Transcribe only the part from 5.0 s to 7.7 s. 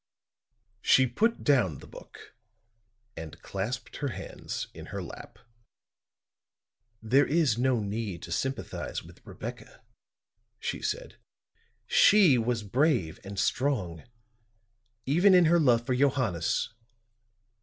lap. "There is